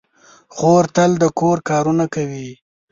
خور 0.55 0.83
تل 0.95 1.11
د 1.21 1.23
کور 1.39 1.57
کارونه 1.69 2.05
کوي. 2.15 2.49